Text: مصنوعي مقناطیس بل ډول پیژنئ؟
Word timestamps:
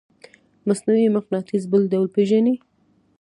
مصنوعي 0.67 1.07
مقناطیس 1.17 1.63
بل 1.71 1.81
ډول 1.91 2.07
پیژنئ؟ 2.15 2.55